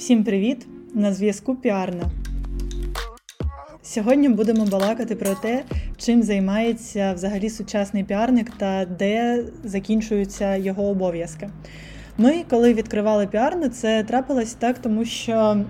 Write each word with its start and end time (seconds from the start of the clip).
Всім 0.00 0.24
привіт! 0.24 0.66
На 0.94 1.12
зв'язку 1.12 1.54
Піарна. 1.54 2.04
Сьогодні 3.82 4.28
будемо 4.28 4.64
балакати 4.64 5.16
про 5.16 5.34
те, 5.34 5.62
чим 5.96 6.22
займається 6.22 7.12
взагалі 7.12 7.50
сучасний 7.50 8.04
піарник 8.04 8.50
та 8.50 8.84
де 8.84 9.44
закінчуються 9.64 10.56
його 10.56 10.84
обов'язки. 10.84 11.50
Ми, 12.18 12.44
коли 12.50 12.74
відкривали 12.74 13.26
піарну, 13.26 13.68
це 13.68 14.04
трапилось 14.04 14.54
так, 14.54 14.78
тому 14.78 15.04
що 15.04 15.64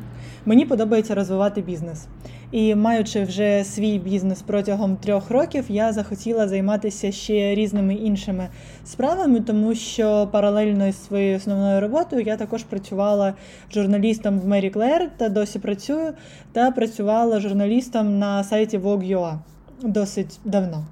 мені 0.46 0.66
подобається 0.66 1.14
розвивати 1.14 1.60
бізнес. 1.60 2.06
І 2.52 2.74
маючи 2.74 3.24
вже 3.24 3.64
свій 3.64 3.98
бізнес 3.98 4.42
протягом 4.42 4.96
трьох 4.96 5.30
років, 5.30 5.64
я 5.68 5.92
захотіла 5.92 6.48
займатися 6.48 7.12
ще 7.12 7.54
різними 7.54 7.94
іншими 7.94 8.48
справами, 8.84 9.40
тому 9.40 9.74
що 9.74 10.28
паралельно 10.32 10.92
з 10.92 11.06
своєю 11.06 11.36
основною 11.36 11.80
роботою 11.80 12.22
я 12.22 12.36
також 12.36 12.64
працювала 12.64 13.34
журналістом 13.74 14.40
в 14.40 14.46
Мері 14.46 14.70
Клер 14.70 15.10
та 15.16 15.28
досі 15.28 15.58
працюю, 15.58 16.12
та 16.52 16.70
працювала 16.70 17.40
журналістом 17.40 18.18
на 18.18 18.44
сайті 18.44 18.78
Vogue.ua 18.78 19.38
досить 19.82 20.40
давно. 20.44 20.84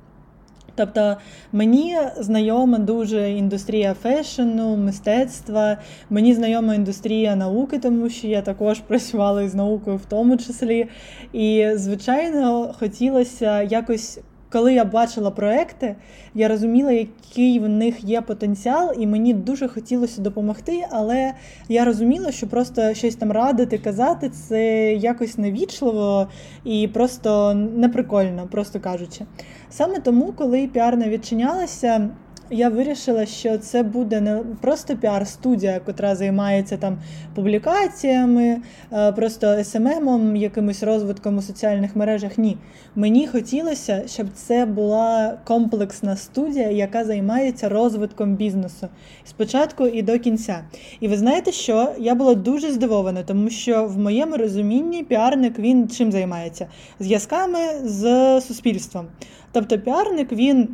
Тобто 0.78 1.16
мені 1.52 1.96
знайома 2.16 2.78
дуже 2.78 3.30
індустрія 3.30 3.94
фешену, 3.94 4.76
мистецтва, 4.76 5.78
мені 6.10 6.34
знайома 6.34 6.74
індустрія 6.74 7.36
науки, 7.36 7.78
тому 7.78 8.10
що 8.10 8.26
я 8.26 8.42
також 8.42 8.78
працювала 8.78 9.42
із 9.42 9.54
наукою 9.54 9.96
в 9.96 10.04
тому 10.04 10.36
числі. 10.36 10.88
І, 11.32 11.70
звичайно, 11.74 12.74
хотілося 12.78 13.62
якось 13.62 14.20
коли 14.52 14.74
я 14.74 14.84
бачила 14.84 15.30
проекти, 15.30 15.96
я 16.34 16.48
розуміла, 16.48 16.92
який 16.92 17.60
в 17.60 17.68
них 17.68 18.04
є 18.04 18.20
потенціал, 18.20 18.94
і 18.98 19.06
мені 19.06 19.34
дуже 19.34 19.68
хотілося 19.68 20.20
допомогти, 20.22 20.86
але 20.90 21.32
я 21.68 21.84
розуміла, 21.84 22.32
що 22.32 22.46
просто 22.46 22.94
щось 22.94 23.14
там 23.14 23.32
радити, 23.32 23.78
казати 23.78 24.30
це 24.30 24.92
якось 24.94 25.38
невічливо 25.38 26.28
і 26.64 26.88
просто 26.88 27.54
неприкольно, 27.54 28.48
просто 28.50 28.80
кажучи. 28.80 29.24
Саме 29.70 29.98
тому, 29.98 30.32
коли 30.36 30.66
піарна 30.66 31.08
відчинялася 31.08 32.10
я 32.50 32.68
вирішила, 32.68 33.26
що 33.26 33.58
це 33.58 33.82
буде 33.82 34.20
не 34.20 34.40
просто 34.60 34.96
піар-студія, 34.96 35.72
яка 35.72 36.14
займається 36.14 36.76
там 36.76 36.98
публікаціями, 37.34 38.60
е, 38.92 39.12
просто 39.12 39.64
СММом, 39.64 40.36
якимось 40.36 40.82
розвитком 40.82 41.38
у 41.38 41.42
соціальних 41.42 41.96
мережах. 41.96 42.38
Ні. 42.38 42.56
Мені 42.96 43.26
хотілося, 43.26 44.02
щоб 44.06 44.26
це 44.34 44.66
була 44.66 45.38
комплексна 45.44 46.16
студія, 46.16 46.70
яка 46.70 47.04
займається 47.04 47.68
розвитком 47.68 48.36
бізнесу 48.36 48.88
спочатку 49.24 49.86
і 49.86 50.02
до 50.02 50.18
кінця. 50.18 50.64
І 51.00 51.08
ви 51.08 51.16
знаєте, 51.16 51.52
що 51.52 51.92
я 51.98 52.14
була 52.14 52.34
дуже 52.34 52.72
здивована, 52.72 53.22
тому 53.22 53.50
що 53.50 53.84
в 53.86 53.98
моєму 53.98 54.36
розумінні 54.36 55.04
піарник 55.04 55.58
він 55.58 55.88
чим 55.88 56.12
займається? 56.12 56.66
Зв'язками 57.00 57.58
з 57.84 58.40
суспільством. 58.40 59.06
Тобто 59.52 59.78
піарник 59.78 60.32
він 60.32 60.68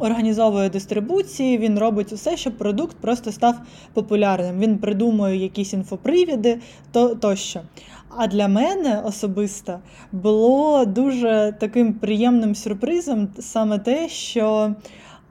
організовує 0.00 0.70
дистрибуції, 0.70 1.58
він 1.58 1.78
робить 1.78 2.12
усе, 2.12 2.36
щоб 2.36 2.58
продукт 2.58 2.96
просто 2.96 3.32
став 3.32 3.54
популярним. 3.92 4.60
Він 4.60 4.78
придумує 4.78 5.36
якісь 5.36 5.72
інфопривіди 5.72 6.58
то, 6.92 7.14
тощо. 7.14 7.60
А 8.16 8.26
для 8.26 8.48
мене 8.48 9.02
особисто 9.04 9.78
було 10.12 10.84
дуже 10.84 11.54
таким 11.60 11.92
приємним 11.92 12.54
сюрпризом 12.54 13.28
саме 13.38 13.78
те, 13.78 14.08
що 14.08 14.74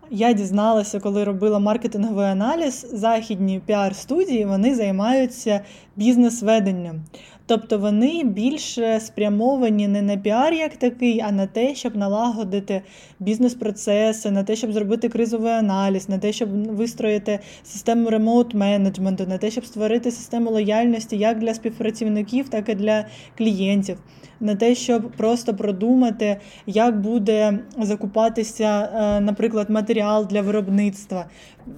я 0.09 0.34
дізналася, 0.34 1.00
коли 1.00 1.24
робила 1.24 1.59
маркетинговий 1.59 2.26
аналіз, 2.26 2.88
західні 2.94 3.62
піар-студії 3.68 4.46
вони 4.46 4.76
займаються 4.76 5.62
бізнес-веденням. 5.98 7.02
Тобто 7.48 7.78
вони 7.78 8.23
більше 8.23 9.00
спрямовані 9.00 9.88
не 9.88 10.02
на 10.02 10.17
піар 10.17 10.53
як 10.53 10.78
такий, 10.78 11.20
а 11.20 11.31
на 11.31 11.48
те, 11.48 11.76
щоб 11.76 11.95
налагодити 11.95 12.81
бізнес-процеси, 13.19 14.31
на 14.31 14.44
те, 14.44 14.56
щоб 14.56 14.74
зробити 14.74 15.09
кризовий 15.09 15.52
аналіз, 15.52 16.09
на 16.09 16.18
те, 16.18 16.34
щоб 16.34 16.50
вистроїти 16.75 17.40
систему 17.63 18.09
remote-менеджменту, 18.09 19.28
на 19.28 19.38
те, 19.38 19.52
щоб 19.52 19.66
створити 19.66 20.12
систему 20.12 20.52
лояльності 20.52 21.18
як 21.18 21.40
для 21.40 21.53
співпрацівників, 21.53 22.50
так 22.50 22.69
і 22.69 22.75
для 22.75 23.06
клієнтів. 23.38 23.97
На 24.40 24.56
те, 24.56 24.75
щоб 24.75 25.12
просто 25.12 25.53
продумати, 25.53 26.38
як 26.66 27.02
буде 27.02 27.59
закупатися, 27.81 28.90
е, 28.96 29.19
наприклад, 29.19 29.69
матеріал 29.69 30.28
для 30.28 30.41
виробництва. 30.41 31.25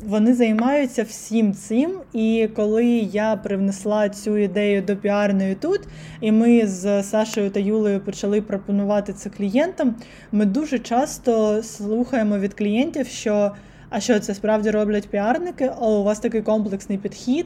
Вони 0.06 0.34
займаються 0.34 1.03
всім 1.03 1.53
цим. 1.53 1.91
І 2.13 2.50
коли 2.56 2.86
я 3.13 3.36
привнесла 3.36 4.09
цю 4.09 4.38
ідею 4.38 4.81
до 4.81 4.96
піарної 4.96 5.56
тут, 5.56 5.81
і 6.22 6.31
ми 6.31 6.68
з 6.68 7.03
Сашою 7.03 7.50
та 7.50 7.59
Юлею 7.59 8.00
почали 8.00 8.42
пропонувати 8.42 9.14
це 9.14 9.30
клієнтам, 9.30 9.96
ми 10.31 10.46
дуже 10.46 10.80
часто 10.80 11.64
слухаємо 11.64 12.38
від 12.38 12.53
клієнтів, 12.53 13.08
що. 13.08 13.52
А 13.92 14.00
що 14.00 14.19
це 14.19 14.34
справді 14.34 14.72
роблять 14.72 15.08
піарники? 15.08 15.72
О, 15.80 16.00
у 16.00 16.03
вас 16.03 16.19
такий 16.19 16.42
комплексний 16.42 16.98
підхід, 16.98 17.46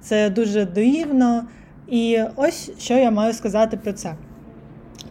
це 0.00 0.30
дуже 0.30 0.64
дивно. 0.64 1.44
І 1.88 2.18
ось 2.36 2.70
що 2.78 2.94
я 2.94 3.10
маю 3.10 3.32
сказати 3.32 3.76
про 3.76 3.92
це. 3.92 4.14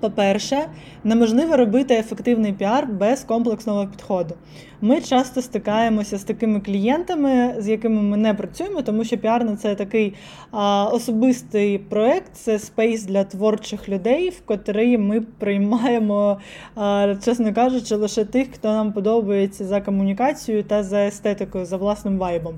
По-перше, 0.03 0.57
неможливо 1.03 1.57
робити 1.57 1.93
ефективний 1.93 2.53
піар 2.53 2.87
без 2.87 3.23
комплексного 3.23 3.87
підходу. 3.87 4.35
Ми 4.81 5.01
часто 5.01 5.41
стикаємося 5.41 6.17
з 6.17 6.23
такими 6.23 6.59
клієнтами, 6.59 7.55
з 7.57 7.67
якими 7.67 8.01
ми 8.01 8.17
не 8.17 8.33
працюємо, 8.33 8.81
тому 8.81 9.03
що 9.03 9.17
піарна 9.17 9.55
це 9.55 9.75
такий 9.75 10.13
а, 10.51 10.85
особистий 10.85 11.77
проект, 11.77 12.33
це 12.33 12.59
space 12.59 13.03
для 13.03 13.23
творчих 13.23 13.89
людей, 13.89 14.29
в 14.29 14.41
котрий 14.45 14.97
ми 14.97 15.21
приймаємо, 15.21 16.37
а, 16.75 17.15
чесно 17.25 17.53
кажучи, 17.53 17.95
лише 17.95 18.25
тих, 18.25 18.47
хто 18.53 18.67
нам 18.67 18.93
подобається 18.93 19.65
за 19.65 19.81
комунікацією 19.81 20.63
та 20.63 20.83
за 20.83 20.99
естетикою, 21.05 21.65
за 21.65 21.77
власним 21.77 22.17
вайбом. 22.17 22.55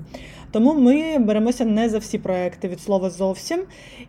Тому 0.56 0.74
ми 0.74 1.18
беремося 1.18 1.64
не 1.64 1.88
за 1.88 1.98
всі 1.98 2.18
проекти 2.18 2.68
від 2.68 2.80
слова 2.80 3.10
зовсім. 3.10 3.62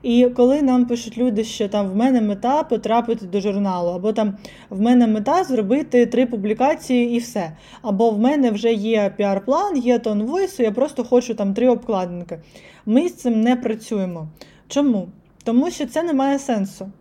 І 0.04 0.30
коли 0.36 0.62
нам 0.62 0.86
пишуть 0.86 1.18
люди, 1.18 1.44
що 1.44 1.70
там 1.70 1.90
в 1.90 1.96
мене 1.96 2.22
мета 2.22 2.64
потрапити 2.64 3.26
до 3.26 3.42
журналу, 3.42 3.92
або 3.92 4.14
там 4.14 4.38
в 4.70 4.82
мене 4.82 5.08
мета 5.08 5.44
зробити 5.44 6.06
три 6.06 6.26
публікації 6.26 7.16
і 7.16 7.20
все. 7.20 7.52
Або 7.82 8.10
в 8.10 8.20
мене 8.20 8.52
вже 8.52 8.74
є 8.74 9.14
піар-план, 9.18 9.78
є 9.78 10.00
тон 10.00 10.24
войсу, 10.24 10.64
я 10.64 10.72
просто 10.72 11.04
хочу 11.04 11.36
там 11.36 11.54
три 11.54 11.70
обкладинки. 11.70 12.40
Ми 12.86 13.10
з 13.10 13.16
цим 13.16 13.42
не 13.42 13.56
працюємо. 13.56 14.28
Чому? 14.68 15.08
Тому 15.44 15.72
що 15.72 15.86
це 15.86 16.04
не 16.04 16.14
має 16.14 16.40
сенсу. 16.40 16.92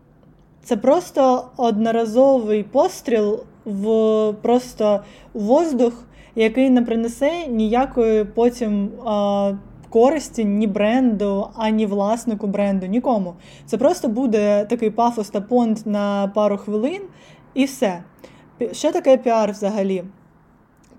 Це 0.64 0.76
просто 0.76 1.44
одноразовий 1.56 2.62
постріл 2.62 3.40
в 3.64 4.32
просто 4.42 5.00
воздух 5.34 6.06
який 6.36 6.70
не 6.70 6.82
принесе 6.82 7.46
ніякої 7.46 8.24
потім 8.24 8.90
а, 9.06 9.52
користі 9.90 10.44
ні 10.44 10.66
бренду, 10.66 11.48
ані 11.54 11.86
власнику 11.86 12.46
бренду, 12.46 12.86
нікому. 12.86 13.34
Це 13.66 13.78
просто 13.78 14.08
буде 14.08 14.64
такий 14.64 14.90
пафос 14.90 15.30
та 15.30 15.40
понт 15.40 15.86
на 15.86 16.32
пару 16.34 16.56
хвилин, 16.56 17.02
і 17.54 17.64
все. 17.64 18.02
Що 18.72 18.92
таке 18.92 19.16
піар 19.16 19.52
взагалі? 19.52 20.04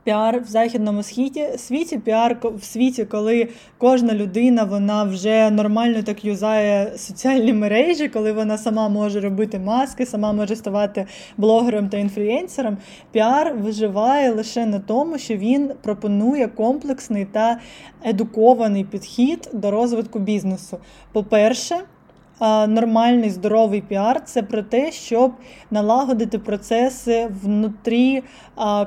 Піар 0.07 0.39
в 0.41 0.45
західному 0.45 1.03
світі, 1.03 1.47
світі, 1.57 1.97
піар 1.97 2.37
в 2.43 2.63
світі, 2.63 3.05
коли 3.05 3.47
кожна 3.77 4.13
людина 4.13 4.63
вона 4.63 5.03
вже 5.03 5.51
нормально 5.51 6.03
так 6.03 6.25
юзає 6.25 6.97
соціальні 6.97 7.53
мережі, 7.53 8.09
коли 8.09 8.31
вона 8.31 8.57
сама 8.57 8.89
може 8.89 9.19
робити 9.19 9.59
маски, 9.59 10.05
сама 10.05 10.33
може 10.33 10.55
ставати 10.55 11.05
блогером 11.37 11.89
та 11.89 11.97
інфлюенсером. 11.97 12.77
Піар 13.11 13.55
виживає 13.55 14.31
лише 14.31 14.65
на 14.65 14.79
тому, 14.79 15.17
що 15.17 15.35
він 15.37 15.71
пропонує 15.81 16.47
комплексний 16.47 17.25
та 17.25 17.59
едукований 18.05 18.83
підхід 18.83 19.49
до 19.53 19.71
розвитку 19.71 20.19
бізнесу. 20.19 20.77
По-перше, 21.11 21.75
нормальний 22.67 23.29
здоровий 23.29 23.81
піар 23.81 24.21
це 24.25 24.43
про 24.43 24.63
те, 24.63 24.91
щоб 24.91 25.31
налагодити 25.71 26.39
процеси 26.39 27.29
внутрі 27.43 28.23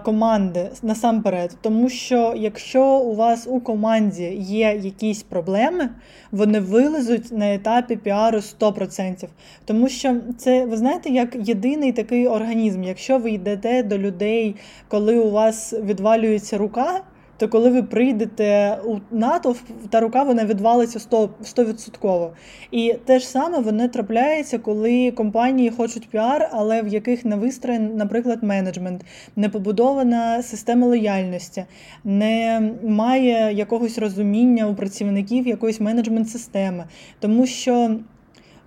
команди 0.05 0.71
насамперед. 0.83 1.57
Тому 1.61 1.89
що 1.89 2.35
якщо 2.37 2.85
у 2.85 3.15
вас 3.15 3.47
у 3.51 3.61
команді 3.61 4.25
є 4.39 4.81
якісь 4.83 5.23
проблеми, 5.23 5.89
вони 6.33 6.61
вилезуть 6.61 7.33
на 7.33 7.55
етапі 7.55 7.97
піару 7.97 8.39
100%. 8.39 9.29
Тому 9.65 9.89
що 9.89 10.17
це, 10.39 10.65
ви 10.65 10.77
знаєте, 10.77 11.11
як 11.11 11.49
єдиний 11.49 11.93
такий 11.93 12.27
організм, 12.27 12.83
якщо 12.83 13.19
ви 13.19 13.31
йдете 13.31 13.83
до 13.83 13.99
людей, 13.99 14.57
коли 14.89 15.19
у 15.19 15.31
вас 15.31 15.73
відвалюється 15.73 16.59
рука 16.59 17.01
то 17.41 17.49
коли 17.49 17.71
ви 17.71 17.83
прийдете 17.83 18.79
у 18.85 18.99
натовп, 19.11 19.57
та 19.91 20.01
рука 20.01 20.23
вона 20.23 20.45
відвалиться 20.45 20.99
100%. 20.99 22.31
І 22.71 22.95
те 23.05 23.19
ж 23.19 23.29
саме 23.29 23.59
воно 23.59 23.89
трапляється, 23.89 24.59
коли 24.59 25.11
компанії 25.11 25.71
хочуть 25.71 26.09
піар, 26.09 26.51
але 26.53 26.83
в 26.83 26.89
яких 26.89 27.25
не 27.25 27.37
вистроєн, 27.37 27.97
наприклад, 27.97 28.43
менеджмент, 28.43 29.05
не 29.37 29.49
побудована 29.49 30.43
система 30.43 30.87
лояльності, 30.87 31.65
не 32.05 32.63
має 32.89 33.55
якогось 33.55 33.99
розуміння 33.99 34.67
у 34.67 34.75
працівників 34.75 35.47
якоїсь 35.47 35.81
менеджмент-системи. 35.81 36.85
Тому 37.21 37.47
що 37.47 37.97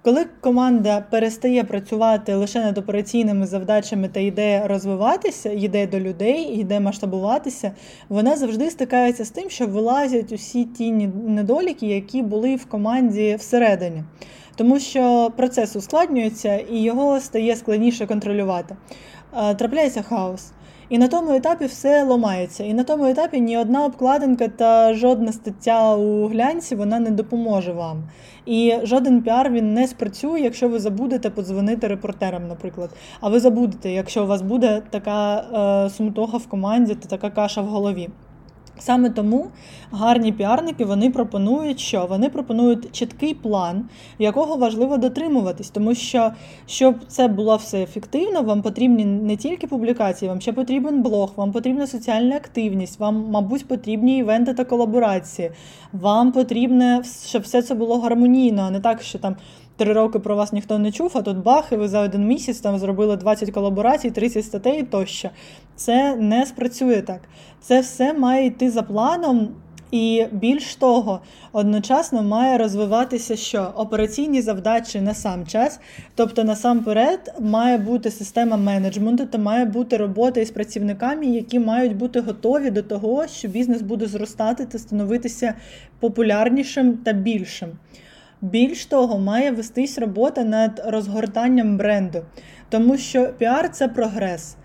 Коли 0.04 0.26
команда 0.42 1.06
перестає 1.10 1.64
працювати 1.64 2.36
лише 2.36 2.60
над 2.60 2.78
операційними 2.78 3.46
завдачами 3.46 4.08
та 4.08 4.20
йде 4.20 4.68
розвиватися, 4.68 5.52
йде 5.52 5.88
до 5.88 6.00
людей, 6.00 6.44
йде 6.44 6.80
масштабуватися, 6.80 7.72
вона 8.10 8.36
завжди 8.36 8.70
стикається 8.70 9.26
з 9.26 9.30
тим, 9.30 9.50
що 9.50 9.68
вилазять 9.68 10.32
усі 10.32 10.66
ті 10.66 10.92
недоліки, 11.28 11.88
які 11.88 12.22
були 12.22 12.56
в 12.56 12.66
команді 12.66 13.36
всередині. 13.40 14.04
Тому 14.56 14.80
що 14.80 15.32
процес 15.38 15.76
ускладнюється 15.76 16.58
і 16.58 16.78
його 16.78 17.20
стає 17.20 17.56
складніше 17.56 18.06
контролювати. 18.06 18.76
Трапляється 19.58 20.02
хаос. 20.02 20.52
І 20.90 20.98
на 20.98 21.08
тому 21.08 21.34
етапі 21.34 21.66
все 21.66 22.04
ламається. 22.04 22.64
І 22.64 22.74
на 22.74 22.84
тому 22.84 23.06
етапі 23.06 23.42
ні 23.42 23.58
одна 23.58 23.86
обкладинка 23.86 24.48
та 24.48 24.94
жодна 24.94 25.32
стаття 25.32 25.96
у 25.96 26.28
глянці 26.28 26.76
вона 26.76 27.00
не 27.00 27.12
допоможе 27.12 27.72
вам. 27.72 28.04
І 28.46 28.74
жоден 28.84 29.22
піар 29.22 29.52
він 29.52 29.74
не 29.74 29.88
спрацює, 29.88 30.40
якщо 30.40 30.70
ви 30.70 30.80
забудете 30.80 31.30
подзвонити 31.30 31.88
репортерам, 31.88 32.48
наприклад. 32.48 32.90
А 33.22 33.30
ви 33.30 33.40
забудете, 33.40 33.92
якщо 33.92 34.24
у 34.24 34.28
вас 34.28 34.42
буде 34.42 34.82
така 34.90 35.38
е, 35.86 35.90
сумтоха 35.90 36.38
в 36.38 36.48
команді 36.48 36.96
та 36.96 37.08
така 37.08 37.30
каша 37.30 37.62
в 37.62 37.66
голові. 37.66 38.10
Саме 38.80 39.10
тому 39.10 39.48
гарні 39.92 40.32
піарники 40.32 40.86
вони 40.86 41.10
пропонують, 41.10 41.80
що 41.80 42.06
вони 42.10 42.30
пропонують 42.30 42.92
чіткий 42.92 43.34
план, 43.34 43.86
якого 44.20 44.56
важливо 44.56 44.98
дотримуватись, 44.98 45.70
тому 45.70 45.96
що 45.96 46.32
щоб 46.66 46.96
це 47.08 47.28
було 47.28 47.56
все 47.56 47.84
ефективно, 47.84 48.42
вам 48.42 48.62
потрібні 48.62 49.06
не 49.06 49.38
тільки 49.38 49.68
публікації, 49.68 50.30
вам 50.30 50.42
ще 50.42 50.54
потрібен 50.54 51.02
блог, 51.02 51.34
вам 51.36 51.52
потрібна 51.52 51.88
соціальна 51.88 52.36
активність, 52.36 53.00
вам, 53.00 53.26
мабуть, 53.30 53.68
потрібні 53.68 54.18
івенти 54.18 54.54
та 54.54 54.64
колаборації. 54.64 55.52
Вам 55.94 56.32
потрібне, 56.32 57.04
щоб 57.26 57.42
все 57.42 57.62
це 57.62 57.76
було 57.76 58.00
гармонійно, 58.00 58.62
а 58.62 58.72
не 58.72 58.80
так, 58.80 59.02
що 59.02 59.20
там 59.20 59.36
три 59.78 59.94
роки 59.94 60.20
про 60.20 60.36
вас 60.36 60.54
ніхто 60.54 60.80
не 60.80 60.92
чув, 60.92 61.12
а 61.16 61.22
тут 61.22 61.38
бах, 61.38 61.72
і 61.72 61.76
ви 61.76 61.88
за 61.88 62.00
один 62.00 62.28
місяць 62.28 62.60
там 62.60 62.78
зробили 62.78 63.18
20 63.18 63.52
колаборацій, 63.52 64.12
30 64.12 64.46
статей 64.46 64.84
тощо. 64.84 65.30
Це 65.76 66.16
не 66.16 66.46
спрацює 66.46 67.02
так. 67.02 67.22
Це 67.62 67.80
все 67.82 68.14
має 68.14 68.46
йти 68.46 68.72
за 68.72 68.84
планом. 68.84 69.50
І 69.92 70.26
більш 70.32 70.76
того, 70.76 71.22
одночасно 71.52 72.24
має 72.24 72.58
розвиватися 72.58 73.36
що 73.36 73.74
операційні 73.76 74.42
завдачі 74.42 75.02
на 75.02 75.14
сам 75.14 75.48
час, 75.48 75.80
тобто 76.16 76.44
насамперед 76.44 77.34
має 77.40 77.78
бути 77.78 78.12
система 78.12 78.58
менеджменту 78.58 79.26
та 79.26 79.38
має 79.38 79.66
бути 79.66 79.98
робота 79.98 80.40
із 80.40 80.52
працівниками, 80.52 81.26
які 81.26 81.60
мають 81.60 81.98
бути 81.98 82.20
готові 82.20 82.70
до 82.70 82.82
того, 82.82 83.28
що 83.28 83.48
бізнес 83.48 83.82
буде 83.82 84.06
зростати 84.06 84.66
та 84.66 84.80
становитися 84.80 85.54
популярнішим 86.00 86.98
та 86.98 87.14
більшим. 87.14 87.70
Більш 88.44 88.86
того, 88.86 89.20
має 89.20 89.52
вестись 89.52 89.98
робота 89.98 90.44
над 90.44 90.82
розгортанням 90.86 91.78
бренду, 91.78 92.22
тому 92.70 92.98
що 92.98 93.30
піар 93.38 93.72
це 93.72 93.88
прогрес. 93.88 94.56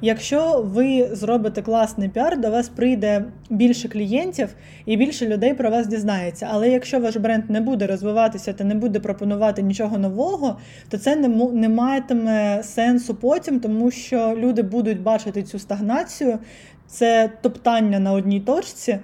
Якщо 0.00 0.62
ви 0.62 1.08
зробите 1.12 1.62
класний 1.62 2.08
піар, 2.08 2.40
до 2.40 2.50
вас 2.50 2.68
прийде 2.68 3.24
більше 3.50 3.88
клієнтів 3.88 4.54
і 4.86 4.96
більше 4.96 5.28
людей 5.28 5.54
про 5.54 5.70
вас 5.70 5.86
дізнається. 5.86 6.48
Але 6.52 6.68
якщо 6.68 7.00
ваш 7.00 7.16
бренд 7.16 7.50
не 7.50 7.60
буде 7.60 7.86
розвиватися 7.86 8.52
та 8.52 8.64
не 8.64 8.74
буде 8.74 9.00
пропонувати 9.00 9.62
нічого 9.62 9.98
нового, 9.98 10.58
то 10.88 10.98
це 10.98 11.16
не 11.16 11.28
не 11.52 11.68
матиме 11.68 12.62
сенсу 12.62 13.14
потім, 13.14 13.60
тому 13.60 13.90
що 13.90 14.34
люди 14.38 14.62
будуть 14.62 15.00
бачити 15.02 15.42
цю 15.42 15.58
стагнацію, 15.58 16.38
це 16.86 17.30
топтання 17.42 17.98
на 17.98 18.12
одній 18.12 18.40
точці. 18.40 18.98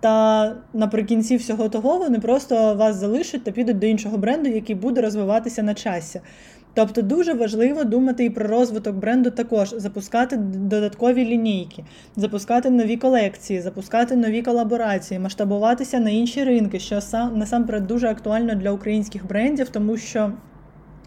Та 0.00 0.56
наприкінці 0.74 1.36
всього 1.36 1.68
того 1.68 1.98
вони 1.98 2.18
просто 2.18 2.74
вас 2.74 2.96
залишать 2.96 3.44
та 3.44 3.50
підуть 3.50 3.78
до 3.78 3.86
іншого 3.86 4.18
бренду, 4.18 4.48
який 4.50 4.76
буде 4.76 5.00
розвиватися 5.00 5.62
на 5.62 5.74
часі. 5.74 6.20
Тобто 6.74 7.02
дуже 7.02 7.34
важливо 7.34 7.84
думати 7.84 8.24
і 8.24 8.30
про 8.30 8.46
розвиток 8.48 8.96
бренду 8.96 9.30
також, 9.30 9.74
запускати 9.76 10.36
додаткові 10.36 11.24
лінійки, 11.24 11.84
запускати 12.16 12.70
нові 12.70 12.96
колекції, 12.96 13.60
запускати 13.60 14.16
нові 14.16 14.42
колаборації, 14.42 15.20
масштабуватися 15.20 16.00
на 16.00 16.10
інші 16.10 16.44
ринки, 16.44 16.78
що 16.78 17.00
сам 17.00 17.38
насамперед 17.38 17.86
дуже 17.86 18.08
актуально 18.08 18.54
для 18.54 18.70
українських 18.70 19.26
брендів, 19.26 19.68
тому 19.68 19.96
що 19.96 20.32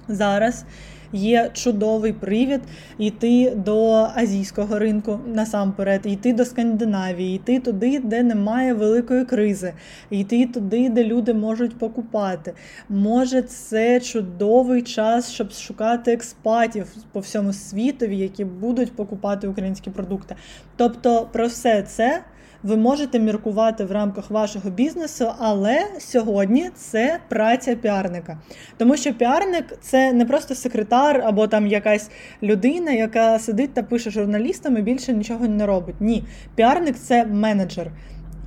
зараз 0.07 0.65
є 1.13 1.49
чудовий 1.53 2.13
привід 2.13 2.61
йти 2.97 3.53
до 3.55 4.07
азійського 4.15 4.79
ринку 4.79 5.19
насамперед, 5.27 6.01
йти 6.05 6.33
до 6.33 6.45
Скандинавії, 6.45 7.35
йти 7.35 7.59
туди, 7.59 7.99
де 7.99 8.23
немає 8.23 8.73
великої 8.73 9.25
кризи, 9.25 9.73
йти 10.09 10.45
туди, 10.45 10.89
де 10.89 11.03
люди 11.03 11.33
можуть 11.33 11.77
покупати. 11.77 12.53
Може, 12.89 13.41
це 13.41 13.99
чудовий 13.99 14.81
час, 14.81 15.31
щоб 15.31 15.51
шукати 15.51 16.13
експатів 16.13 16.85
по 17.11 17.19
всьому 17.19 17.53
світові, 17.53 18.17
які 18.17 18.45
будуть 18.45 18.95
покупати 18.95 19.47
українські 19.47 19.89
продукти. 19.89 20.35
Тобто, 20.75 21.29
про 21.31 21.47
все 21.47 21.81
це 21.81 22.21
ви 22.63 22.77
можете 22.77 23.19
міркувати 23.19 23.85
в 23.85 23.91
рамках 23.91 24.31
вашого 24.31 24.69
бізнесу, 24.69 25.31
але 25.39 25.85
сьогодні 25.99 26.69
це 26.75 27.19
праця 27.29 27.75
піарника. 27.75 28.37
Тому 28.77 28.97
що 28.97 29.13
піарник 29.13 29.65
це 29.81 30.13
не 30.13 30.25
просто 30.25 30.55
секретар 30.55 31.00
або 31.01 31.47
там 31.47 31.67
якась 31.67 32.11
людина, 32.43 32.91
яка 32.91 33.39
сидить 33.39 33.73
та 33.73 33.83
пише 33.83 34.11
журналістам 34.11 34.77
і 34.77 34.81
більше 34.81 35.13
нічого 35.13 35.47
не 35.47 35.65
робить. 35.65 35.95
Ні, 35.99 36.23
піарник 36.55 36.95
це 36.95 37.25
менеджер. 37.25 37.91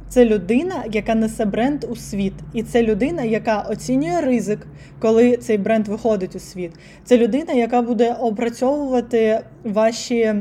Це 0.08 0.24
людина, 0.24 0.84
яка 0.92 1.14
несе 1.14 1.44
бренд 1.44 1.84
у 1.84 1.96
світ, 1.96 2.32
і 2.52 2.62
це 2.62 2.82
людина, 2.82 3.22
яка 3.22 3.60
оцінює 3.60 4.20
ризик, 4.20 4.66
коли 4.98 5.36
цей 5.36 5.58
бренд 5.58 5.88
виходить 5.88 6.36
у 6.36 6.38
світ. 6.38 6.72
Це 7.04 7.18
людина, 7.18 7.52
яка 7.52 7.82
буде 7.82 8.12
опрацьовувати 8.12 9.40
ваші 9.64 10.34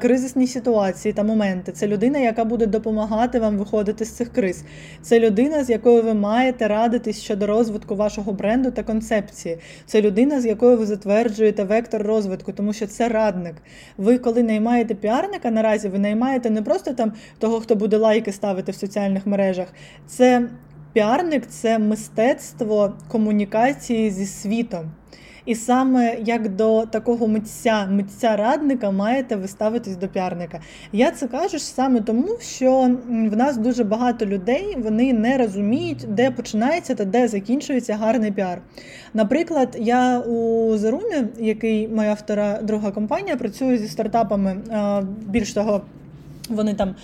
кризисні 0.00 0.46
ситуації 0.46 1.12
та 1.12 1.22
моменти. 1.22 1.72
Це 1.72 1.86
людина, 1.86 2.18
яка 2.18 2.44
буде 2.44 2.66
допомагати 2.66 3.40
вам 3.40 3.58
виходити 3.58 4.04
з 4.04 4.10
цих 4.10 4.32
криз. 4.32 4.64
Це 5.02 5.20
людина, 5.20 5.64
з 5.64 5.70
якою 5.70 6.02
ви 6.02 6.14
маєте 6.14 6.68
радитись 6.68 7.20
щодо 7.20 7.46
розвитку 7.46 7.96
вашого 7.96 8.32
бренду 8.32 8.70
та 8.70 8.82
концепції. 8.82 9.58
Це 9.86 10.02
людина, 10.02 10.40
з 10.40 10.46
якою 10.46 10.78
ви 10.78 10.86
затверджуєте 10.86 11.64
вектор 11.64 12.02
розвитку, 12.02 12.52
тому 12.52 12.72
що 12.72 12.86
це 12.86 13.08
радник. 13.08 13.54
Ви, 13.96 14.18
коли 14.18 14.42
наймаєте 14.42 14.94
піарника, 14.94 15.50
наразі 15.50 15.88
ви 15.88 15.98
наймаєте 15.98 16.50
не 16.50 16.62
просто 16.62 16.92
там 16.92 17.12
того, 17.38 17.60
хто 17.60 17.74
буде 17.74 17.96
лайки 17.96 18.32
ставити 18.32 18.72
в 18.72 18.74
соціальних 18.74 19.26
мережах. 19.26 19.68
Це 20.06 20.48
піарник 20.92 21.46
це 21.46 21.78
мистецтво 21.78 22.92
комунікації 23.08 24.10
зі 24.10 24.26
світом. 24.26 24.90
І 25.46 25.54
саме 25.54 26.16
як 26.24 26.56
до 26.56 26.86
такого 26.86 27.28
митця, 27.28 27.86
митця-радника 27.90 28.90
маєте 28.90 29.36
ви 29.36 29.48
ставитись 29.48 29.96
до 29.96 30.08
піарника. 30.08 30.60
Я 30.92 31.10
це 31.10 31.26
кажу 31.28 31.58
саме 31.58 32.00
тому, 32.00 32.28
що 32.40 32.90
в 33.08 33.36
нас 33.36 33.56
дуже 33.56 33.84
багато 33.84 34.26
людей 34.26 34.76
вони 34.78 35.12
не 35.12 35.38
розуміють, 35.38 36.06
де 36.08 36.30
починається 36.30 36.94
та 36.94 37.04
де 37.04 37.28
закінчується 37.28 37.94
гарний 37.94 38.32
піар. 38.32 38.60
Наприклад, 39.14 39.76
я 39.80 40.18
у 40.18 40.76
Зарумі, 40.76 41.16
який 41.38 41.88
моя 41.88 42.14
втора 42.14 42.62
друга 42.62 42.90
компанія, 42.90 43.36
працюю 43.36 43.78
зі 43.78 43.88
стартапами. 43.88 44.56
Більш 45.26 45.52
того, 45.52 45.82
вони 46.48 46.74
там 46.74 46.94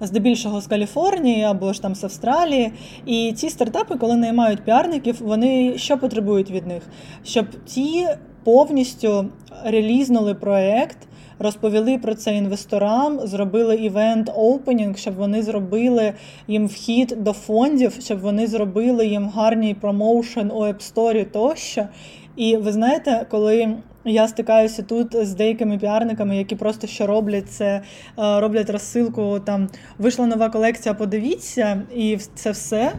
здебільшого 0.00 0.60
з 0.60 0.66
Каліфорнії 0.66 1.42
або 1.42 1.72
ж 1.72 1.82
там 1.82 1.94
з 1.94 2.04
Австралії. 2.04 2.72
І 3.06 3.32
ці 3.32 3.50
стартапи, 3.50 3.96
коли 3.96 4.16
наймають 4.16 4.64
піарників, 4.64 5.16
вони 5.20 5.78
що 5.78 5.98
потребують 5.98 6.50
від 6.50 6.66
них? 6.66 6.82
Щоб 7.24 7.46
ті 7.64 8.06
повністю 8.44 9.26
релізнули 9.64 10.34
проект. 10.34 10.98
Розповіли 11.38 11.98
про 11.98 12.14
це 12.14 12.36
інвесторам, 12.36 13.20
зробили 13.26 13.76
івент 13.76 14.30
опенінг, 14.36 14.98
щоб 14.98 15.14
вони 15.14 15.42
зробили 15.42 16.12
їм 16.48 16.66
вхід 16.66 17.14
до 17.18 17.32
фондів, 17.32 17.96
щоб 18.00 18.20
вони 18.20 18.46
зробили 18.46 19.06
їм 19.06 19.28
гарний 19.28 19.74
промоушен 19.74 20.50
у 20.50 20.60
App 20.60 20.92
Store 20.94 21.30
тощо. 21.30 21.88
І 22.36 22.56
ви 22.56 22.72
знаєте, 22.72 23.26
коли 23.30 23.76
я 24.06 24.28
стикаюся 24.28 24.82
тут 24.82 25.26
з 25.26 25.34
деякими 25.34 25.78
піарниками, 25.78 26.36
які 26.36 26.56
просто 26.56 26.86
що 26.86 27.06
роблять 27.06 27.50
це, 27.50 27.66
е, 27.66 27.82
роблять 28.16 28.70
розсилку. 28.70 29.40
Там 29.40 29.68
вийшла 29.98 30.26
нова 30.26 30.48
колекція, 30.48 30.94
подивіться, 30.94 31.82
і 31.94 32.18
це 32.34 32.50
все. 32.50 32.92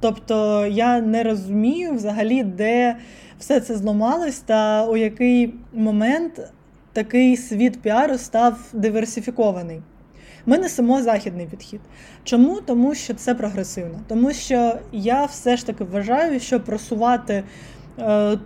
Тобто 0.00 0.66
я 0.66 1.00
не 1.00 1.22
розумію 1.22 1.94
взагалі, 1.94 2.42
де 2.42 2.96
все 3.38 3.60
це 3.60 3.76
зламалось, 3.76 4.38
та 4.38 4.86
у 4.86 4.96
який 4.96 5.54
момент 5.72 6.40
такий 6.92 7.36
світ 7.36 7.82
піару 7.82 8.18
став 8.18 8.58
диверсифікований. 8.72 9.80
Ми 10.46 10.58
несемо 10.58 11.02
західний 11.02 11.46
підхід. 11.46 11.80
Чому? 12.24 12.60
Тому 12.60 12.94
що 12.94 13.14
це 13.14 13.34
прогресивно. 13.34 14.00
Тому 14.08 14.32
що 14.32 14.78
я 14.92 15.24
все 15.24 15.56
ж 15.56 15.66
таки 15.66 15.84
вважаю, 15.84 16.40
що 16.40 16.60
просувати 16.60 17.44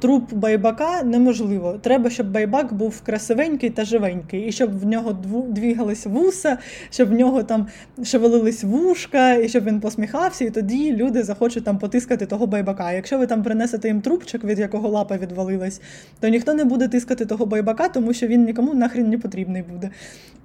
труп 0.00 0.32
байбака 0.32 1.02
неможливо. 1.02 1.78
Треба, 1.82 2.10
щоб 2.10 2.32
байбак 2.32 2.72
був 2.72 3.00
красивенький 3.00 3.70
та 3.70 3.84
живенький, 3.84 4.40
і 4.40 4.52
щоб 4.52 4.78
в 4.78 4.86
нього 4.86 5.12
двігались 5.48 6.06
вуса, 6.06 6.58
щоб 6.90 7.08
в 7.08 7.12
нього 7.12 7.42
там 7.42 7.66
шевелились 8.04 8.64
вушка, 8.64 9.34
і 9.34 9.48
щоб 9.48 9.64
він 9.64 9.80
посміхався, 9.80 10.44
і 10.44 10.50
тоді 10.50 10.92
люди 10.92 11.22
захочуть 11.22 11.64
там 11.64 11.78
потискати 11.78 12.26
того 12.26 12.46
байбака. 12.46 12.92
Якщо 12.92 13.18
ви 13.18 13.26
там 13.26 13.42
принесете 13.42 13.88
їм 13.88 14.00
трубчик, 14.00 14.44
від 14.44 14.58
якого 14.58 14.88
лапа 14.88 15.16
відвалилась, 15.16 15.80
то 16.20 16.28
ніхто 16.28 16.54
не 16.54 16.64
буде 16.64 16.88
тискати 16.88 17.26
того 17.26 17.46
байбака, 17.46 17.88
тому 17.88 18.12
що 18.12 18.26
він 18.26 18.44
нікому 18.44 18.74
нахрен 18.74 19.08
не 19.08 19.18
потрібний 19.18 19.62
буде. 19.62 19.90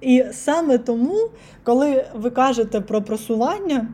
І 0.00 0.24
саме 0.32 0.78
тому, 0.78 1.30
коли 1.62 2.04
ви 2.14 2.30
кажете 2.30 2.80
про 2.80 3.02
просування. 3.02 3.88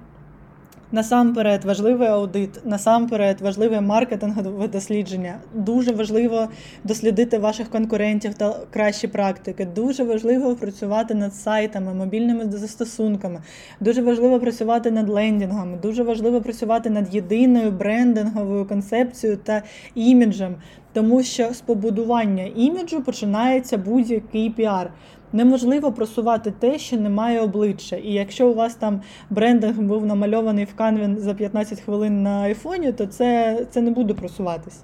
Насамперед 0.92 1.64
важливий 1.64 2.08
аудит, 2.08 2.64
насамперед 2.64 3.40
важливе 3.40 3.80
маркетингове 3.80 4.68
дослідження. 4.68 5.38
Дуже 5.54 5.92
важливо 5.92 6.48
дослідити 6.84 7.38
ваших 7.38 7.70
конкурентів 7.70 8.34
та 8.34 8.56
кращі 8.70 9.08
практики. 9.08 9.68
Дуже 9.74 10.04
важливо 10.04 10.56
працювати 10.56 11.14
над 11.14 11.34
сайтами, 11.34 11.94
мобільними 11.94 12.50
застосунками. 12.50 13.42
Дуже 13.80 14.02
важливо 14.02 14.40
працювати 14.40 14.90
над 14.90 15.08
лендінгами. 15.08 15.78
Дуже 15.82 16.02
важливо 16.02 16.40
працювати 16.40 16.90
над 16.90 17.14
єдиною 17.14 17.70
брендинговою 17.70 18.64
концепцією 18.66 19.38
та 19.44 19.62
іміджем, 19.94 20.54
тому 20.92 21.22
що 21.22 21.52
з 21.52 21.60
побудування 21.60 22.44
іміджу 22.56 23.02
починається 23.02 23.78
будь-який 23.78 24.50
піар 24.50 24.90
неможливо 25.32 25.92
просувати 25.92 26.50
те, 26.50 26.78
що 26.78 26.96
немає 26.96 27.40
обличчя. 27.40 27.96
І 27.96 28.12
якщо 28.12 28.48
у 28.48 28.54
вас 28.54 28.74
там 28.74 29.00
брендинг 29.30 29.80
був 29.80 30.06
намальований 30.06 30.64
в 30.64 30.80
Canva 30.80 31.18
за 31.18 31.34
15 31.34 31.80
хвилин 31.80 32.22
на 32.22 32.40
айфоні, 32.40 32.92
то 32.92 33.06
це, 33.06 33.58
це 33.70 33.80
не 33.80 33.90
буде 33.90 34.14
просуватись. 34.14 34.82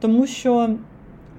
Тому 0.00 0.26
що. 0.26 0.76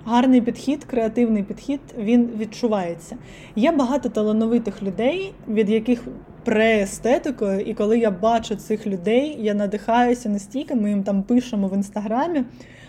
Гарний 0.07 0.41
підхід, 0.41 0.83
креативний 0.83 1.43
підхід, 1.43 1.79
він 1.97 2.29
відчувається. 2.37 3.17
Є 3.55 3.71
багато 3.71 4.09
талановитих 4.09 4.83
людей, 4.83 5.33
від 5.47 5.69
яких 5.69 6.03
пре 6.43 6.68
естетикою, 6.68 7.59
і 7.59 7.73
коли 7.73 7.99
я 7.99 8.11
бачу 8.11 8.55
цих 8.55 8.87
людей, 8.87 9.37
я 9.39 9.53
надихаюся 9.53 10.29
настільки, 10.29 10.75
ми 10.75 10.89
їм 10.89 11.03
там 11.03 11.23
пишемо 11.23 11.67
в 11.67 11.73
інстаграмі. 11.73 12.43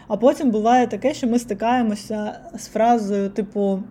А 0.08 0.16
потім 0.16 0.50
буває 0.50 0.86
таке, 0.86 1.14
що 1.14 1.26
ми 1.26 1.38
стикаємося 1.38 2.40
з 2.54 2.66
фразою, 2.66 3.30
типу, 3.30 3.82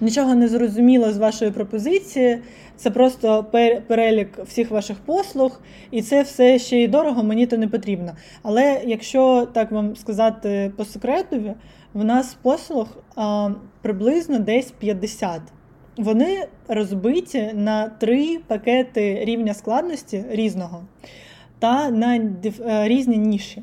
нічого 0.00 0.34
не 0.34 0.48
зрозуміло 0.48 1.12
з 1.12 1.18
вашої 1.18 1.50
пропозиції. 1.50 2.38
Це 2.76 2.90
просто 2.90 3.44
перелік 3.88 4.38
всіх 4.44 4.70
ваших 4.70 4.96
послуг, 4.98 5.60
і 5.90 6.02
це 6.02 6.22
все 6.22 6.58
ще 6.58 6.78
й 6.78 6.88
дорого, 6.88 7.22
мені 7.22 7.46
то 7.46 7.58
не 7.58 7.68
потрібно. 7.68 8.12
Але 8.42 8.80
якщо 8.84 9.48
так 9.52 9.70
вам 9.70 9.96
сказати 9.96 10.72
по 10.76 10.84
секретові, 10.84 11.54
в 11.94 12.04
нас 12.04 12.36
послуг 12.42 12.86
а, 13.16 13.50
приблизно 13.82 14.38
десь 14.38 14.70
50. 14.70 15.40
Вони 15.96 16.46
розбиті 16.68 17.50
на 17.54 17.88
три 17.88 18.38
пакети 18.46 19.24
рівня 19.24 19.54
складності 19.54 20.24
різного 20.30 20.84
та 21.58 21.90
на 21.90 22.16
е, 22.16 22.88
різні 22.88 23.16
ніші. 23.16 23.62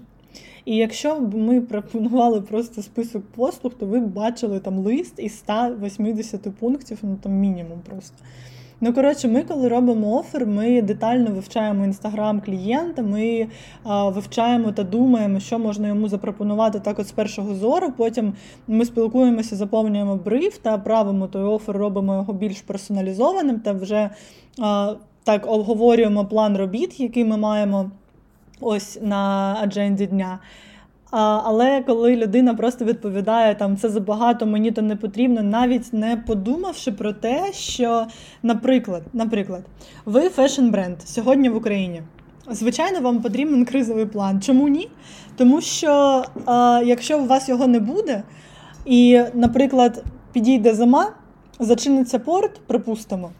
І 0.65 0.75
якщо 0.75 1.19
б 1.19 1.35
ми 1.35 1.61
пропонували 1.61 2.41
просто 2.41 2.81
список 2.81 3.23
послуг, 3.25 3.73
то 3.73 3.85
ви 3.85 3.99
б 3.99 4.13
бачили 4.13 4.59
там 4.59 4.79
лист 4.79 5.13
із 5.17 5.37
180 5.37 6.41
пунктів, 6.59 6.97
ну 7.03 7.17
там 7.23 7.31
мінімум 7.31 7.79
просто. 7.89 8.15
Ну, 8.81 8.93
коротше, 8.93 9.27
ми, 9.27 9.43
коли 9.43 9.67
робимо 9.67 10.19
офер, 10.19 10.45
ми 10.45 10.81
детально 10.81 11.31
вивчаємо 11.31 11.85
інстаграм 11.85 12.41
клієнта, 12.41 13.01
ми 13.01 13.47
а, 13.83 14.09
вивчаємо 14.09 14.71
та 14.71 14.83
думаємо, 14.83 15.39
що 15.39 15.59
можна 15.59 15.87
йому 15.87 16.09
запропонувати 16.09 16.79
так 16.79 16.99
от 16.99 17.07
з 17.07 17.11
першого 17.11 17.55
зору. 17.55 17.91
Потім 17.97 18.33
ми 18.67 18.85
спілкуємося, 18.85 19.55
заповнюємо 19.55 20.15
бриф 20.15 20.57
та 20.57 20.77
правимо 20.77 21.27
той 21.27 21.43
офер, 21.43 21.77
робимо 21.77 22.15
його 22.15 22.33
більш 22.33 22.61
персоналізованим 22.61 23.59
та 23.59 23.71
вже 23.71 24.09
а, 24.59 24.93
так 25.23 25.47
обговорюємо 25.47 26.25
план 26.25 26.57
робіт, 26.57 26.99
який 26.99 27.25
ми 27.25 27.37
маємо 27.37 27.91
ось 28.61 28.99
на 29.01 29.55
адженді 29.61 30.05
дня. 30.05 30.39
А, 31.11 31.41
Але 31.45 31.81
коли 31.81 32.15
людина 32.15 32.53
просто 32.53 32.85
відповідає, 32.85 33.55
там 33.55 33.77
це 33.77 33.89
забагато, 33.89 34.45
мені 34.45 34.71
то 34.71 34.81
не 34.81 34.95
потрібно, 34.95 35.43
навіть 35.43 35.93
не 35.93 36.17
подумавши 36.27 36.91
про 36.91 37.13
те, 37.13 37.53
що, 37.53 38.05
наприклад, 38.43 39.03
наприклад, 39.13 39.61
ви 40.05 40.29
фешн-бренд 40.29 40.95
сьогодні 41.05 41.49
в 41.49 41.55
Україні. 41.55 42.01
Звичайно, 42.49 43.01
вам 43.01 43.21
потрібен 43.21 43.65
кризовий 43.65 44.05
план. 44.05 44.41
Чому 44.41 44.67
ні? 44.67 44.89
Тому 45.37 45.61
що 45.61 46.23
а, 46.45 46.81
якщо 46.85 47.19
у 47.19 47.25
вас 47.25 47.49
його 47.49 47.67
не 47.67 47.79
буде, 47.79 48.23
і, 48.85 49.21
наприклад, 49.33 50.03
підійде 50.33 50.73
зима, 50.73 51.11
зачиниться 51.59 52.19
порт, 52.19 52.61
припустимо, 52.67 53.31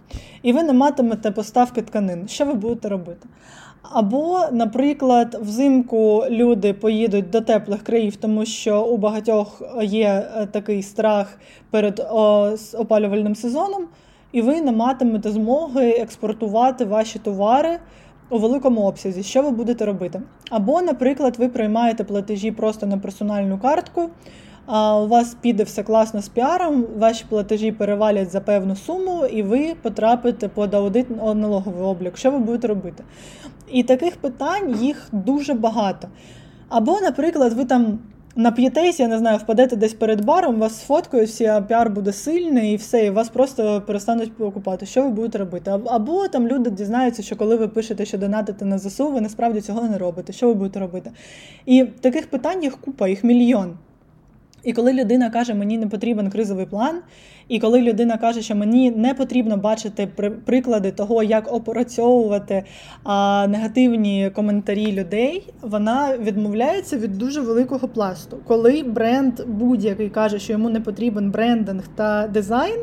і 0.44 0.54
ви 0.54 0.64
не 0.64 0.74
матимете 0.74 1.32
поставки 1.32 1.82
тканин, 1.82 2.28
що 2.28 2.46
ви 2.46 2.54
будете 2.54 2.90
робити? 2.90 3.28
Або, 3.92 4.40
наприклад, 4.52 5.40
взимку 5.42 6.24
люди 6.30 6.74
поїдуть 6.74 7.30
до 7.30 7.42
теплих 7.42 7.84
країв, 7.84 8.16
тому 8.16 8.46
що 8.46 8.84
у 8.84 8.98
багатьох 8.98 9.62
є 9.84 10.08
е, 10.08 10.46
такий 10.46 10.84
страх 10.84 11.38
перед 11.72 12.00
опалювальним 12.78 13.36
сезоном, 13.36 13.88
і 14.32 14.42
ви 14.42 14.62
не 14.62 14.72
матимете 14.72 15.32
змоги 15.32 15.90
експортувати 15.90 16.86
ваші 16.86 17.20
товари 17.20 17.80
у 18.30 18.38
великому 18.38 18.82
обсязі. 18.82 19.24
Що 19.24 19.42
ви 19.42 19.52
будете 19.52 19.86
робити? 19.86 20.22
Або, 20.50 20.82
наприклад, 20.82 21.36
ви 21.38 21.50
приймаєте 21.50 22.04
платежі 22.04 22.52
просто 22.52 22.86
на 22.86 22.98
персональну 22.98 23.58
картку 23.58 24.10
у 24.68 25.08
вас 25.08 25.36
піде 25.42 25.64
все 25.64 25.84
класно 25.84 26.22
з 26.22 26.30
піаром, 26.30 26.86
ваші 26.98 27.26
платежі 27.30 27.72
перевалять 27.72 28.32
за 28.32 28.42
певну 28.42 28.76
суму, 28.76 29.26
і 29.26 29.44
ви 29.44 29.76
потрапите 29.82 30.48
під 30.48 30.74
аудит 30.74 31.10
налоговий 31.36 31.84
облік. 31.84 32.18
Що 32.18 32.32
ви 32.32 32.40
будете 32.40 32.68
робити? 32.68 33.04
І 33.72 33.84
таких 33.84 34.16
питань 34.16 34.76
їх 34.82 35.08
дуже 35.12 35.54
багато. 35.54 36.08
Або, 36.70 37.00
наприклад, 37.02 37.54
ви 37.54 37.66
там 37.66 38.00
нап'єтесь, 38.36 39.00
я 39.00 39.08
не 39.08 39.18
знаю, 39.18 39.38
впадете 39.38 39.76
десь 39.76 39.94
перед 39.94 40.26
баром, 40.26 40.60
вас 40.60 40.80
сфоткають, 40.80 41.30
всі, 41.30 41.46
а 41.46 41.62
піар 41.62 41.90
буде 41.90 42.14
сильний, 42.14 42.74
і 42.74 42.76
все, 42.76 43.06
і 43.06 43.10
вас 43.10 43.30
просто 43.30 43.84
перестануть 43.88 44.38
покупати. 44.38 44.86
Що 44.86 45.04
ви 45.04 45.10
будете 45.10 45.38
робити? 45.38 45.72
Або 45.86 46.28
там 46.28 46.48
люди 46.48 46.70
дізнаються, 46.70 47.24
що 47.24 47.36
коли 47.36 47.56
ви 47.56 47.68
пишете, 47.68 48.06
що 48.06 48.18
донатите 48.18 48.66
на 48.66 48.78
ЗСУ, 48.78 49.12
ви 49.12 49.22
насправді 49.22 49.62
цього 49.62 49.82
не 49.82 49.98
робите. 49.98 50.34
Що 50.34 50.48
ви 50.48 50.54
будете 50.54 50.80
робити? 50.80 51.12
І 51.66 51.84
таких 51.84 52.30
питань 52.30 52.64
їх 52.64 52.78
купа, 52.78 53.08
їх 53.08 53.24
мільйон. 53.24 53.78
І 54.66 54.74
коли 54.74 54.94
людина 54.94 55.30
каже, 55.30 55.54
мені 55.54 55.78
не 55.78 55.88
потрібен 55.88 56.30
кризовий 56.30 56.66
план, 56.66 57.00
і 57.48 57.60
коли 57.60 57.82
людина 57.82 58.18
каже, 58.18 58.42
що 58.42 58.56
мені 58.56 58.92
не 58.92 59.14
потрібно 59.14 59.58
бачити 59.58 60.08
приклади 60.46 60.92
того, 60.92 61.24
як 61.24 61.54
опрацьовувати 61.54 62.64
а, 63.04 63.48
негативні 63.48 64.32
коментарі 64.36 64.92
людей, 64.92 65.54
вона 65.62 66.18
відмовляється 66.18 66.98
від 66.98 67.18
дуже 67.18 67.42
великого 67.42 67.88
пласту. 67.88 68.38
Коли 68.48 68.84
бренд 68.84 69.34
будь-який 69.48 70.10
каже, 70.10 70.40
що 70.40 70.54
йому 70.54 70.70
не 70.70 70.82
потрібен 70.82 71.32
брендинг 71.32 71.84
та 71.96 72.28
дизайн. 72.28 72.80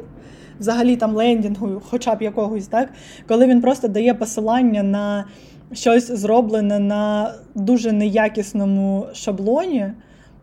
Взагалі 0.60 0.96
там 0.96 1.14
лендінгу, 1.14 1.82
хоча 1.90 2.14
б 2.14 2.22
якогось, 2.22 2.66
так 2.66 2.88
коли 3.28 3.46
він 3.46 3.60
просто 3.60 3.88
дає 3.88 4.14
посилання 4.14 4.82
на 4.82 5.24
щось 5.72 6.10
зроблене 6.10 6.78
на 6.78 7.34
дуже 7.54 7.92
неякісному 7.92 9.06
шаблоні 9.12 9.92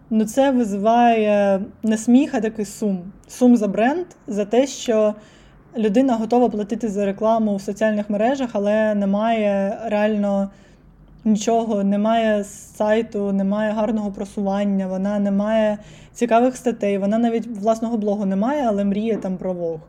ну 0.09 0.25
це 0.25 0.51
визиває 0.51 1.61
не 1.83 1.97
сміх, 1.97 2.33
а 2.33 2.41
такий 2.41 2.65
сум. 2.65 3.11
Сум 3.27 3.57
за 3.57 3.67
бренд, 3.67 4.05
за 4.27 4.45
те, 4.45 4.67
що 4.67 5.15
людина 5.77 6.15
готова 6.15 6.49
платити 6.49 6.87
за 6.87 7.05
рекламу 7.05 7.55
в 7.55 7.61
соціальних 7.61 8.09
мережах, 8.09 8.49
але 8.53 8.95
немає 8.95 9.79
реально 9.85 10.49
нічого, 11.25 11.83
немає 11.83 12.43
сайту, 12.43 13.31
немає 13.31 13.71
гарного 13.71 14.11
просування, 14.11 14.87
вона 14.87 15.19
не 15.19 15.31
має 15.31 15.77
цікавих 16.13 16.57
статей, 16.57 16.97
вона 16.97 17.17
навіть 17.17 17.47
власного 17.47 17.97
блогу 17.97 18.25
не 18.25 18.35
має, 18.35 18.67
але 18.67 18.83
мріє 18.83 19.17
там 19.17 19.37
про 19.37 19.53
Вог. 19.53 19.79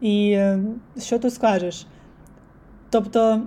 І 0.00 0.30
е, 0.30 0.58
що 0.98 1.18
тут 1.18 1.34
скажеш? 1.34 1.86
Тобто. 2.90 3.42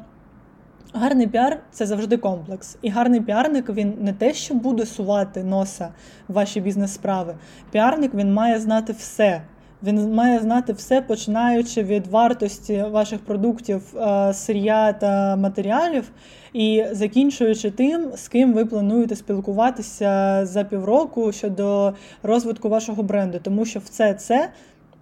Гарний 0.94 1.28
піар 1.28 1.60
це 1.72 1.86
завжди 1.86 2.18
комплекс. 2.18 2.78
І 2.82 2.90
гарний 2.90 3.22
піарник 3.22 3.70
він 3.70 3.94
не 4.02 4.14
те, 4.14 4.34
що 4.34 4.54
буде 4.54 4.86
сувати 4.86 5.44
носа 5.44 5.90
в 6.28 6.34
ваші 6.34 6.62
бізнес-справи. 6.62 7.36
Піарник 7.72 8.14
він 8.14 8.34
має 8.34 8.60
знати 8.60 8.94
все. 8.94 9.42
Він 9.84 10.14
має 10.14 10.40
знати 10.40 10.74
все, 10.74 11.02
починаючи 11.02 11.84
від 11.84 12.08
вартості 12.08 12.84
ваших 12.92 13.20
продуктів, 13.20 13.98
е, 13.98 14.34
сир'я 14.34 14.94
та 14.94 15.36
матеріалів, 15.36 16.12
і 16.54 16.86
закінчуючи 16.92 17.72
тим, 17.72 18.12
з 18.16 18.28
ким 18.28 18.54
ви 18.54 18.66
плануєте 18.66 19.16
спілкуватися 19.16 20.46
за 20.46 20.64
півроку 20.64 21.32
щодо 21.32 21.94
розвитку 22.24 22.70
вашого 22.70 23.04
бренду, 23.04 23.40
тому 23.42 23.66
що 23.66 23.80
все 23.80 24.14
це 24.14 24.50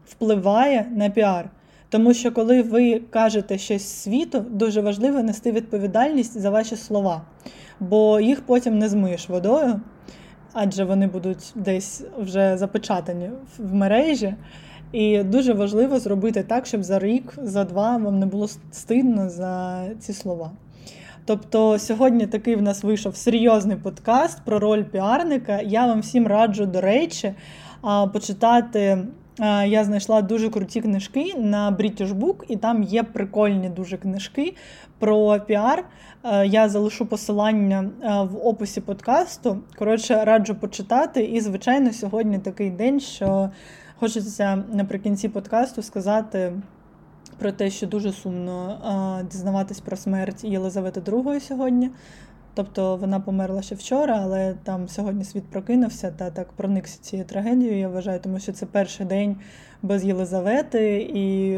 впливає 0.05 0.85
на 0.95 1.09
піар. 1.09 1.49
Тому 1.89 2.13
що, 2.13 2.31
коли 2.31 2.61
ви 2.61 3.01
кажете 3.09 3.57
щось 3.57 3.87
світу, 3.87 4.45
дуже 4.49 4.81
важливо 4.81 5.23
нести 5.23 5.51
відповідальність 5.51 6.39
за 6.39 6.49
ваші 6.49 6.75
слова, 6.75 7.21
бо 7.79 8.19
їх 8.19 8.41
потім 8.41 8.77
не 8.77 8.89
змиєш 8.89 9.29
водою. 9.29 9.81
адже 10.53 10.83
вони 10.83 11.07
будуть 11.07 11.53
десь 11.55 12.03
вже 12.17 12.57
запечатані 12.57 13.29
в 13.57 13.73
мережі. 13.73 14.35
І 14.91 15.23
дуже 15.23 15.53
важливо 15.53 15.99
зробити 15.99 16.43
так, 16.43 16.65
щоб 16.65 16.83
за 16.83 16.99
рік, 16.99 17.33
за 17.41 17.63
два 17.63 17.97
вам 17.97 18.19
не 18.19 18.25
було 18.25 18.47
стидно 18.71 19.29
за 19.29 19.83
ці 19.99 20.13
слова. 20.13 20.51
Тобто 21.25 21.79
сьогодні 21.79 22.27
такий 22.27 22.55
в 22.55 22.61
нас 22.61 22.83
вийшов 22.83 23.15
серйозний 23.15 23.77
подкаст 23.77 24.41
про 24.45 24.59
роль 24.59 24.83
піарника. 24.83 25.61
Я 25.61 25.85
вам 25.85 25.99
всім 25.99 26.27
раджу, 26.27 26.65
до 26.65 26.81
речі, 26.81 27.33
почитати. 28.13 28.97
Я 29.67 29.83
знайшла 29.83 30.21
дуже 30.21 30.49
круті 30.49 30.81
книжки 30.81 31.33
на 31.37 31.71
British 31.71 32.13
Book, 32.13 32.43
і 32.47 32.57
там 32.57 32.83
є 32.83 33.03
прикольні 33.03 33.69
дуже 33.69 33.97
книжки 33.97 34.55
про 34.99 35.39
піар. 35.39 35.85
Я 36.45 36.69
залишу 36.69 37.05
посилання 37.05 37.89
в 38.31 38.47
описі 38.47 38.81
подкасту. 38.81 39.59
Коротше, 39.77 40.23
раджу 40.25 40.55
почитати. 40.59 41.23
І, 41.23 41.41
звичайно, 41.41 41.93
сьогодні 41.93 42.39
такий 42.39 42.69
день, 42.69 42.99
що 42.99 43.49
хочеться 43.99 44.63
наприкінці 44.73 45.29
подкасту 45.29 45.81
сказати 45.81 46.53
про 47.37 47.51
те, 47.51 47.69
що 47.69 47.87
дуже 47.87 48.11
сумно 48.11 48.79
дізнаватись 49.31 49.79
про 49.79 49.97
смерть 49.97 50.43
Єлизавети 50.43 50.99
II 50.99 51.39
сьогодні. 51.39 51.89
Тобто 52.57 52.95
вона 52.97 53.19
померла 53.19 53.61
ще 53.61 53.75
вчора, 53.75 54.19
але 54.23 54.55
там 54.63 54.87
сьогодні 54.87 55.23
світ 55.23 55.43
прокинувся 55.49 56.11
та 56.11 56.29
так 56.31 56.51
проникся 56.53 57.01
цією 57.01 57.27
трагедією. 57.27 57.79
Я 57.79 57.89
вважаю, 57.89 58.19
тому 58.19 58.39
що 58.39 58.51
це 58.51 58.65
перший 58.65 59.05
день 59.05 59.35
без 59.81 60.05
Єлизавети, 60.05 61.11
і 61.13 61.57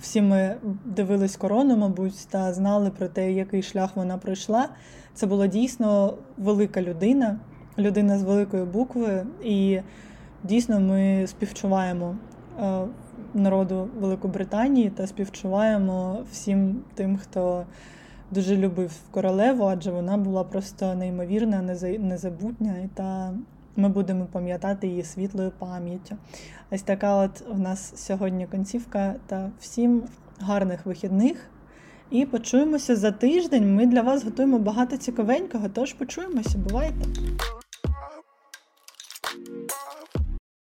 всі 0.00 0.22
ми 0.22 0.56
дивились 0.84 1.36
корону, 1.36 1.76
мабуть, 1.76 2.28
та 2.30 2.52
знали 2.52 2.90
про 2.90 3.08
те, 3.08 3.32
який 3.32 3.62
шлях 3.62 3.90
вона 3.94 4.18
пройшла. 4.18 4.68
Це 5.14 5.26
була 5.26 5.46
дійсно 5.46 6.14
велика 6.38 6.82
людина, 6.82 7.40
людина 7.78 8.18
з 8.18 8.22
великої 8.22 8.64
букви, 8.64 9.26
і 9.44 9.80
дійсно 10.44 10.80
ми 10.80 11.26
співчуваємо 11.26 12.16
е, 12.60 12.80
народу 13.34 13.88
Великобританії 14.00 14.90
та 14.90 15.06
співчуваємо 15.06 16.18
всім 16.32 16.82
тим, 16.94 17.16
хто 17.16 17.64
дуже 18.34 18.56
любив 18.56 18.92
королеву, 19.10 19.64
адже 19.64 19.90
вона 19.90 20.16
була 20.16 20.44
просто 20.44 20.94
неймовірна, 20.94 21.76
незабутня, 21.98 22.74
та 22.94 23.34
ми 23.76 23.88
будемо 23.88 24.26
пам'ятати 24.32 24.86
її 24.86 25.02
світлою 25.02 25.52
пам'яттю. 25.58 26.16
Ось 26.70 26.82
така 26.82 27.16
от 27.16 27.44
у 27.54 27.58
нас 27.58 27.92
сьогодні 27.96 28.46
концівка 28.46 29.14
та 29.26 29.50
всім 29.60 30.02
гарних 30.40 30.86
вихідних. 30.86 31.36
І 32.10 32.26
почуємося 32.26 32.96
за 32.96 33.12
тиждень. 33.12 33.74
Ми 33.74 33.86
для 33.86 34.02
вас 34.02 34.24
готуємо 34.24 34.58
багато 34.58 34.96
цікавенького, 34.96 35.68
тож 35.68 35.92
почуємося, 35.92 36.58
бувайте! 36.58 37.04